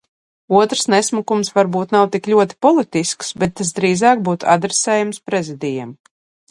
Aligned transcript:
Otrs 0.59 0.85
nesmukums 0.93 1.51
varbūt 1.59 1.93
nav 1.97 2.09
tik 2.15 2.31
ļoti 2.33 2.59
politisks, 2.67 3.31
bet 3.45 3.57
tas 3.61 3.77
drīzāk 3.83 4.27
būtu 4.31 4.53
adresējams 4.59 5.27
Prezidijam. 5.31 5.99